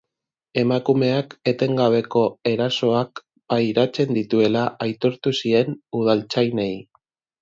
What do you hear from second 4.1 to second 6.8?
dituela aitortu zien udaltzainei.